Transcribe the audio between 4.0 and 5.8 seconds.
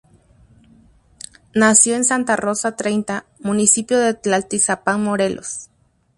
Tlaltizapán, Morelos.